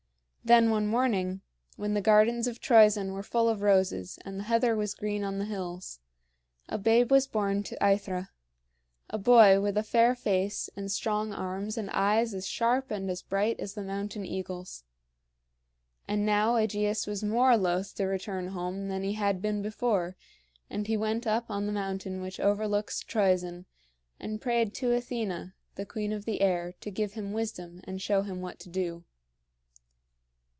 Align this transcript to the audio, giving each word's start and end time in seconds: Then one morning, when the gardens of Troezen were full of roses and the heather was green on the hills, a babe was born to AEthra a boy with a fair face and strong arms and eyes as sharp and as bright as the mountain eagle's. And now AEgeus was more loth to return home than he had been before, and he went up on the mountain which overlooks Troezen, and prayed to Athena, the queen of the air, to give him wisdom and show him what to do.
Then 0.43 0.71
one 0.71 0.87
morning, 0.87 1.41
when 1.77 1.93
the 1.93 2.01
gardens 2.01 2.47
of 2.47 2.59
Troezen 2.59 3.13
were 3.13 3.21
full 3.21 3.47
of 3.47 3.61
roses 3.61 4.17
and 4.25 4.39
the 4.39 4.45
heather 4.45 4.75
was 4.75 4.95
green 4.95 5.23
on 5.23 5.37
the 5.37 5.45
hills, 5.45 5.99
a 6.67 6.79
babe 6.79 7.11
was 7.11 7.27
born 7.27 7.61
to 7.61 7.77
AEthra 7.77 8.29
a 9.11 9.17
boy 9.19 9.61
with 9.61 9.77
a 9.77 9.83
fair 9.83 10.15
face 10.15 10.67
and 10.75 10.91
strong 10.91 11.31
arms 11.31 11.77
and 11.77 11.91
eyes 11.91 12.33
as 12.33 12.47
sharp 12.47 12.89
and 12.89 13.07
as 13.11 13.21
bright 13.21 13.59
as 13.59 13.75
the 13.75 13.83
mountain 13.83 14.25
eagle's. 14.25 14.83
And 16.07 16.25
now 16.25 16.55
AEgeus 16.55 17.05
was 17.05 17.23
more 17.23 17.55
loth 17.55 17.93
to 17.95 18.05
return 18.05 18.47
home 18.47 18.87
than 18.87 19.03
he 19.03 19.13
had 19.13 19.43
been 19.43 19.61
before, 19.61 20.17
and 20.71 20.87
he 20.87 20.97
went 20.97 21.27
up 21.27 21.51
on 21.51 21.67
the 21.67 21.71
mountain 21.71 22.19
which 22.19 22.39
overlooks 22.39 23.01
Troezen, 23.03 23.67
and 24.19 24.41
prayed 24.41 24.73
to 24.73 24.91
Athena, 24.91 25.53
the 25.75 25.85
queen 25.85 26.11
of 26.11 26.25
the 26.25 26.41
air, 26.41 26.73
to 26.81 26.89
give 26.89 27.13
him 27.13 27.31
wisdom 27.31 27.81
and 27.83 28.01
show 28.01 28.23
him 28.23 28.41
what 28.41 28.57
to 28.61 28.69
do. 28.69 29.03